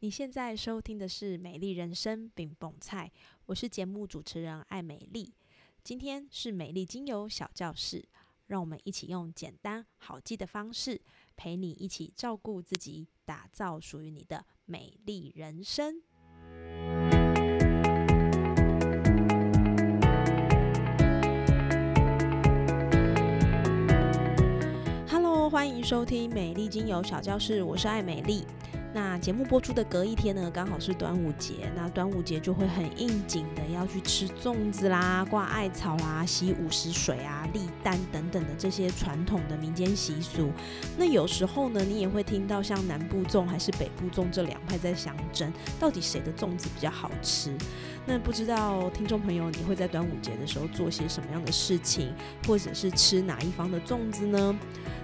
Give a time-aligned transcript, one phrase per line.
[0.00, 3.10] 你现在收听的是《美丽人生》饼蹦菜，
[3.46, 5.32] 我是节目主持人艾美丽。
[5.82, 8.06] 今天是美丽精油小教室，
[8.48, 11.00] 让我们一起用简单好记的方式，
[11.34, 16.02] 陪你一起照顾自己，打造属于你的美丽人生。
[25.08, 28.44] Hello，欢迎收听美丽精油小教室，我是艾美丽。
[28.96, 31.70] 那节目播出的隔一天呢，刚好是端午节。
[31.76, 40.50] 那端午节就会很应景的要去吃粽子啦、挂艾草啦、洗午时水啊、立蛋等等的这些传统的民间习俗。
[40.96, 47.54] 那有时候呢，你也会听到像南部粽还是北部粽这两派在相争，到底谁的粽子比较好吃？
[48.06, 52.14] 那不知道听众朋友，你会在端午节的时候做些什么样的事情，
[52.46, 54.58] 或者是吃哪一方的粽子呢？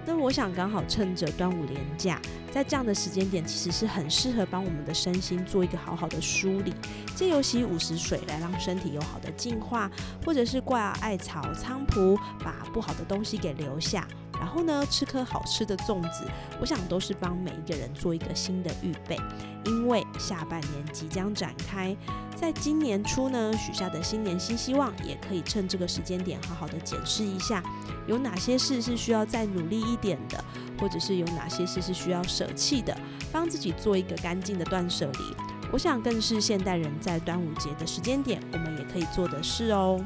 [0.07, 2.19] 那我想刚好趁着端午连假，
[2.53, 6.75] 在这样的时间点，其实是很适合帮我们的身心做一个好好的梳理，
[7.17, 9.91] 借由洗五十水来让身体有好的净化，
[10.25, 14.07] 或者是挂艾草、菖蒲，把不好的东西给留下。
[14.35, 16.27] 然后呢，吃颗好吃的粽子，
[16.61, 19.17] 我想都是帮每一个人做一个新的预备，
[19.65, 21.97] 因为下半年即将展开，
[22.35, 27.63] 在今年初呢许下的新年新希望，也可以趁这个时间点好好的检视一下，
[28.09, 30.45] 有哪些事是需要再努力一点的，
[30.83, 32.93] 或者是有哪些事是需要舍弃的，
[33.31, 35.37] 帮自己做一个干净的断舍离。
[35.71, 40.05] 我想更是现代人在端午节的时间点，我们也可以做的事哦。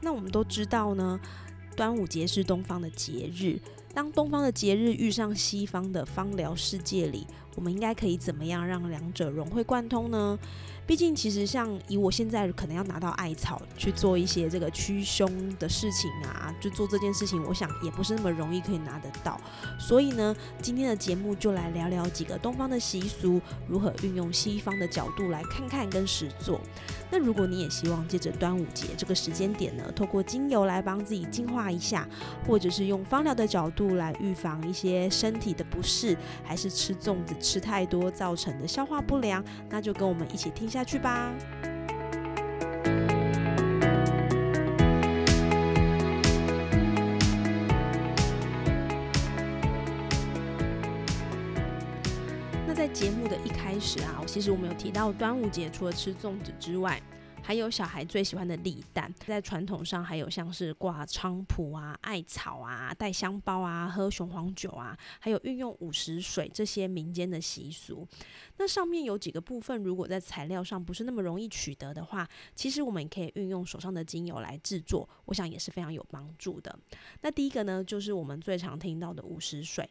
[0.00, 1.18] 那我们都知道呢。
[1.74, 3.60] 端午节是东方的节日，
[3.92, 10.38] 当东方的节日遇上西方的芳疗世界里，我们应该可以怎么样让两者融会贯通呢？
[10.86, 15.28] 毕竟，其实像以我现在可能要拿到艾草去做一些这个驱凶
[15.58, 19.40] 的事情啊，就做这件事情，我想也不是那么容易可以拿得到。
[19.80, 26.60] 所以呢，今天的节目就来聊聊几个东方的习俗，如何运用西方的角度来看看跟实做。
[27.10, 32.08] 那如果你也希望借着端午节这个时间点呢，透过精油来帮自己净化一下，
[32.46, 40.70] 或者是用芳疗的角度来预防一些身体的不适，还是吃粽子吃太多造成的消化不良，那就跟我们一起听。
[40.76, 41.32] 下去吧。
[52.66, 57.00] 那在节目的一开始啊，其实我们有提到端午节除了吃粽子之外。
[57.46, 68.04] 还有小孩最喜欢的立蛋，在传统上还有像是挂菖蒲啊、艾草啊、带香包啊、喝雄黄酒啊，还有运用午时水这些民间的习俗。
[68.56, 76.76] 那上面有几个部分，如果在材料上不是那么容易取得的话，其实我们可以运用手上的精油来制作，我想也是非常有帮助的。
[77.20, 79.88] 那第一个呢，就是我们最常听到的午时水。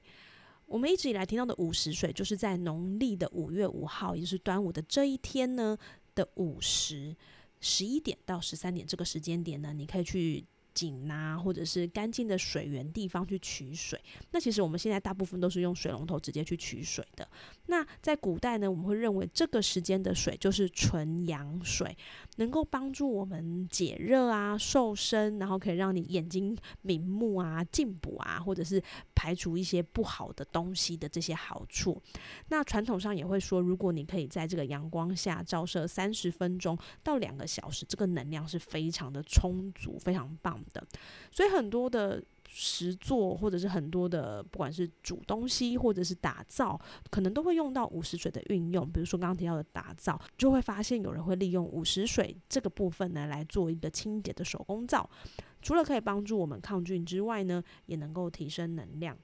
[0.65, 5.77] 我们一直以来听到的午时水，就是在农历的五月五号，也就是端午的这一天呢
[6.13, 7.15] 的午时。
[7.67, 10.45] 十一点到十三点这个时间点呢，你可以去。
[10.75, 13.97] 井啊，或者是干净的水源地方去取水。
[14.31, 17.25] 那其实我们现在大部分都是用水龙头直接去取水的。
[17.67, 21.97] 那在古代呢，我们会认为这个时间的水就是纯阳水，
[22.35, 28.83] 能够帮助我们解热啊、瘦身，然后可以让你眼睛明目啊、进补啊，或者是
[29.25, 31.99] 排除一些不好的东西的这些好处。
[32.49, 40.63] 那传统上也会说，如果你可以在这个阳光下照射三十分钟到两个小时，这个能量是非常的充足，非常棒。
[40.73, 40.85] 的，
[41.31, 48.87] 所以很多的实做或者是很多的，不管是煮东西或者是打造，可能都会用到午时水的运用。
[48.87, 55.09] 比如说刚刚提到的打造，就会发现有人会利用午时水这个部分呢来做一个清洁的手工皂，
[55.65, 59.17] 除了可以帮助我们抗菌之外呢，也能够提升能量。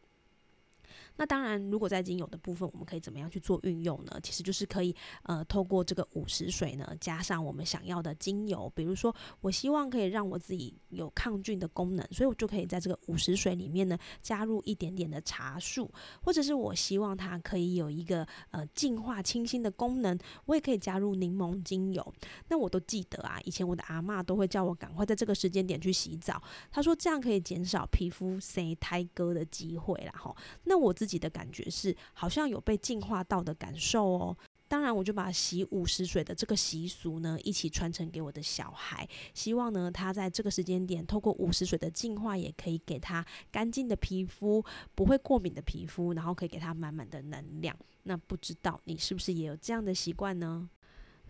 [1.21, 4.19] 那当然，如果在精油的部分，我们可以怎么样去做运用呢？
[4.23, 8.67] 其实就是可以，呃，透过这个午时水呢，加上我们想要的精油。
[8.75, 15.91] 比如说，我希望可以让我自己有抗菌的功能，所以我就可以在这个午时水里面呢，加入一点点的茶树，
[16.23, 22.13] 或者是我希望它可以有一个呃净化清新的功能，我也可以加入柠檬精油。
[22.47, 26.41] 那我都记得啊，以前我的阿妈都会叫我赶快在这个时间点去洗澡，
[26.71, 30.13] 她说这样可以减少皮肤生胎割的机会啦。
[30.17, 30.91] 哈，那我。
[31.01, 34.37] 自己自己的感觉是好像有被净化到的感受哦。
[34.69, 44.63] 当然，我就把洗五十水的这个习俗呢，一起传承给我的小孩，希望呢他在这个时间点，透过五十水的净化，也可以给他干净的皮肤，
[44.95, 47.75] 不会过敏的皮肤，然后可以给他满满的能量。
[48.03, 50.69] 那不知道你是不是也有这样的习惯呢？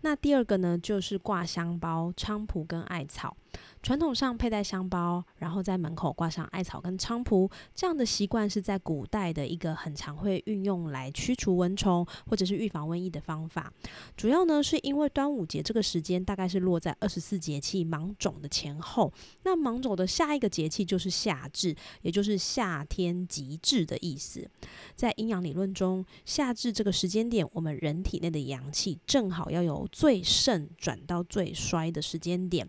[0.02, 3.36] 那第二个呢，就是挂香包、菖蒲跟艾草。
[3.82, 13.72] 传统上佩戴香包，然后在门口挂上艾草跟菖蒲，这样的习惯是在古代的一个很常会运用来驱除蚊虫或者是预防瘟疫的方法。
[14.16, 19.12] 主要呢是因为端午节这个时间大概是落在二十四节气芒种的前后，
[19.42, 24.48] 那芒种的下一个节气就是夏至，也就是夏天极至的意思。
[24.94, 32.68] 在阴阳理论中，夏至这个时间点，我们人体内的阳气正好要由最盛转到最衰的时间点，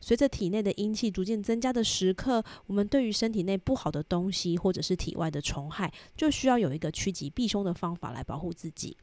[0.00, 8.96] 随着这体内的阴气逐渐增加的时刻，我们对于身体内不好的东西或者是体外的虫害，就需要有一个趋吉避凶的方法来保护自己。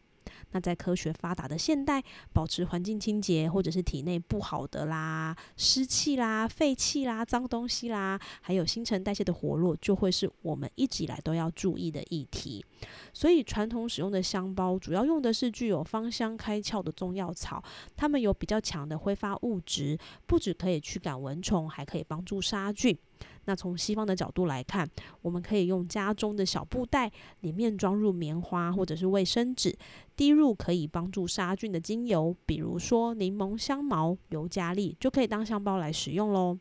[0.51, 12.66] 那在科学发达的现代，保持环境清洁，或者是体内不好的啦、湿气啦、废气啦、脏东西啦，还有新陈代谢的活络，就会是我们一直以来都要注意的议题。
[13.13, 17.63] 所以，传统使用的香包主要用的是具有芳香开窍的中药草，
[17.95, 22.98] 它们有比较强的挥发物质，不止可以驱赶蚊虫，还可以帮助杀菌。
[23.45, 24.88] 那从西方的角度来看，
[25.21, 29.75] 我们可以用家中的小布袋，里面装入棉花或者是卫生纸，
[30.15, 36.57] 滴入可以帮助杀菌的精油，比如说柠檬香茅、尤加利，就可以当香包来使用喽。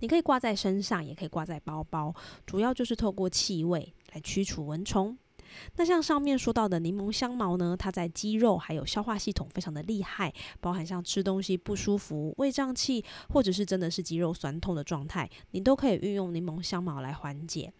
[0.00, 2.14] 你可以挂在身上，也可以挂在包包，
[2.44, 5.16] 主要就是透过气味来驱除蚊虫。
[5.76, 17.72] 那像上面说到的柠檬香茅呢，它在肌肉还有消化系统非常的厉害，包含像吃东西不舒服、胃胀气，或者是真的是肌肉酸痛的状态，你都可以运用柠檬香茅来缓解。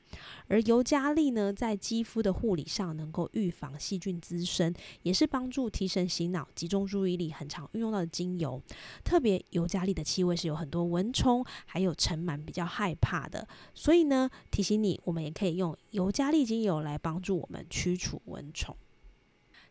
[0.49, 8.61] 而尤加利呢，在肌肤的护理上能够预防细菌滋生，也是帮助提神醒脑、集中注意力很常运用到的精油。
[9.05, 18.77] 特别尤加利的气味是有很多蚊虫还有尘螨比较害怕的，所以呢，提醒你，我们也可以用尤加利精油来帮助我们驱除蚊虫。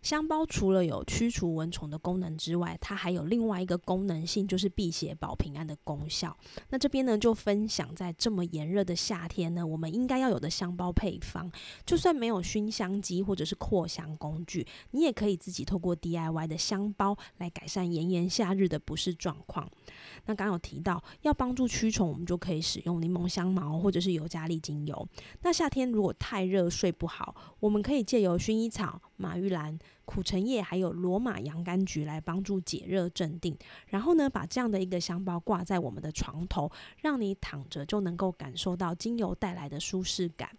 [0.01, 6.35] 香包除了有驱除蚊虫的功能之外，它还有另外一个功能性，就是辟邪保平安的功效。
[6.69, 11.51] 那这边呢，就分享在这么炎热的夏天呢，我们应该要有的香包配方。
[11.85, 19.69] 就算没有熏香机或者是扩香工具，你也可以自己透过 DIY 的香包来改善炎炎夏日的不适状况。
[20.25, 25.07] 那刚有提到要帮助驱虫，我们就可以使用柠檬香茅或者是尤加利精油。
[25.41, 29.01] 那夏天如果太热睡不好，我们可以借由薰衣草。
[29.19, 33.55] 马玉兰、苦橙叶还有罗马洋甘菊来帮助解热镇定，
[33.87, 36.71] 然后呢，把这样的一个香包挂在我们的床头，
[37.01, 40.49] 让你躺着就能够感受到精油带来的舒适感。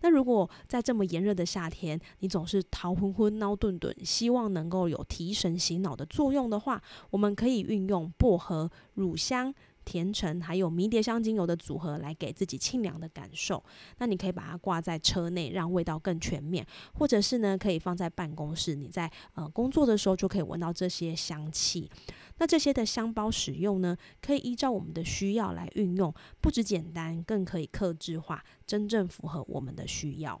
[0.00, 9.54] 那如果在这么炎热的夏天，你总是头昏昏、脑顿顿，希望能够有提神醒脑的作用的话，我们可以运用薄荷、乳香。
[9.84, 13.62] 甜橙还有迷迭香精油的组合，来给自己清凉的感受。
[13.98, 21.90] 那你可以把它挂在车内，让味道更全面；或者是呢，可以放在办公室，你在呃工作的时候就可以闻到这些香气。
[22.38, 30.40] 那这些的香包使用呢，可以依照我们的需要来运用，不止简单，更可以克制化，真正符合我们的需要。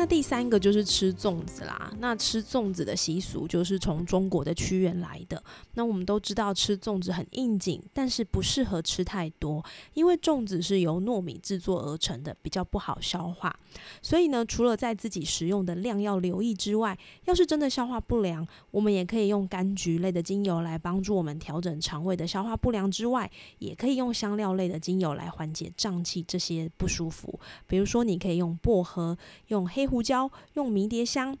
[0.00, 1.92] 那第三个就是吃粽子啦。
[1.98, 5.44] 那吃粽子的习俗就是从中国的屈原来的。
[5.74, 13.54] 那我们都知道吃粽子很应景，但是不适合吃太多，因为粽子是由糯米制作而成的，比较不好消化。
[14.00, 27.38] 所以呢，除了在自己食用的量要留意之外，要是真的消化不良，我们也可以用柑橘类的精油来帮助我们调整肠胃的消化不良之外，也可以用香料类的精油来缓解胀气这些不舒服。
[27.66, 29.14] 比如说，你可以用薄荷，
[29.48, 29.89] 用黑。
[29.90, 31.36] 胡椒用迷迭香，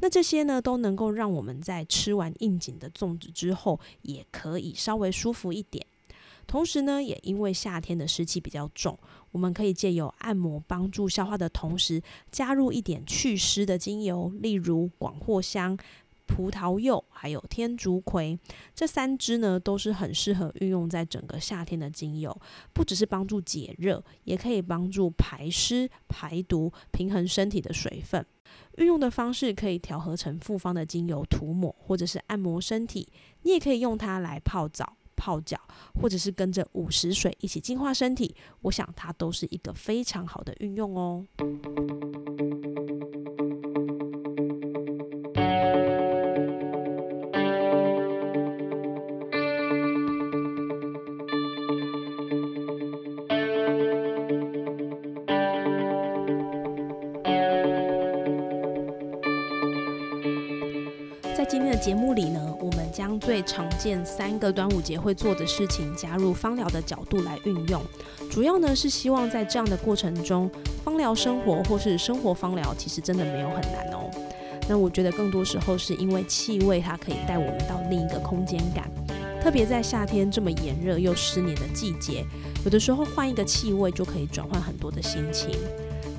[0.00, 5.86] 那这些呢都能够让我们在吃完应景的粽子之后，也可以稍微舒服一点。
[6.48, 8.98] 同时呢，也因为夏天的湿气比较重，
[9.30, 15.78] 我们可以借由按摩帮助消化的同时，加入一点祛湿的精油，例如广藿香、
[16.34, 18.38] 葡萄柚还有天竺葵
[18.74, 22.34] 这三支呢，都是很适合运用在整个夏天的精油，
[22.72, 28.24] 不只是帮助解热，也可以帮助排湿排毒，平衡身体的水分。
[28.78, 33.06] 运用的方式可以调和成复方的精油涂抹，或者是按摩身体。
[33.42, 35.60] 你也可以用它来泡澡、泡脚，
[36.00, 38.34] 或者是跟着午时水一起净化身体。
[38.62, 41.26] 我想它都是一个非常好的运用哦。
[61.36, 67.80] 在今天的节目里呢，我们将最常见三个端午节会做的事情加入芳疗的角度来运用，
[68.30, 70.50] 主要呢是希望在这样的过程中，
[70.84, 74.10] 芳疗生活或是生活芳疗其实真的没有很难哦。
[74.68, 78.90] 那我觉得更多时候是因为气味它可以带我们到另一个空间感，
[79.40, 82.26] 特别在夏天这么炎热又湿黏的季节，
[82.62, 85.50] 有的时候换一个气味就可以转换很多的心情。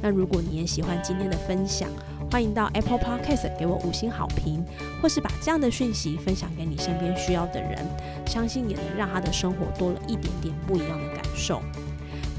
[0.01, 1.87] 那如果你也喜欢今天的分享，
[2.33, 4.65] 欢迎到 Apple Podcast 给我五星好评，
[4.99, 7.77] 或是把这样的讯息分享给你身边需要的人，
[8.25, 11.61] 相信也能让他的生活多了一点点不一样的感受。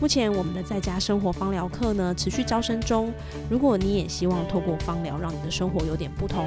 [0.00, 3.12] 目前我们的在家生活芳疗课呢持续招生中，
[3.48, 6.44] 如果你也希望透过芳疗让你的生活有点不同，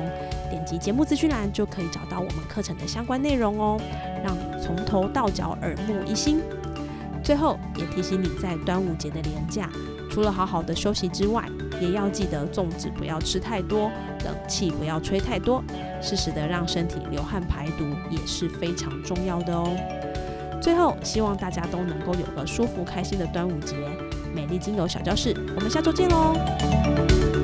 [0.50, 3.80] 点击节目资讯栏就可以找到我们课程的相关内容哦，
[4.26, 6.42] 让你从头到脚耳目一新。
[7.24, 9.70] 最后也提醒你在端午节的连假，
[10.12, 11.50] 除了好好的休息之外，
[11.80, 13.92] 也要记得粽子不要吃太多，
[14.24, 15.64] 冷气不要吹太多，
[16.02, 19.76] 适时的让身体流汗排毒也是非常重要的哦。
[20.62, 23.76] 最后，希望大家都能够有个舒服开心的端午节。
[24.34, 27.37] 美丽精油小教室，我们下周见喽！